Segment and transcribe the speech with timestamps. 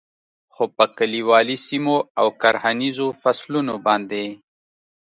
[0.53, 4.25] خو په کلیوالي سیمو او کرهنیزو فصلونو باندې